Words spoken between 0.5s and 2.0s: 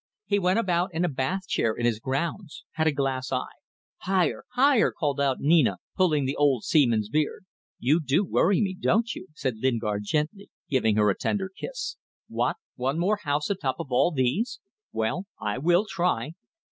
about in a bath chair in his